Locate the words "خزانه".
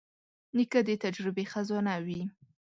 1.51-1.95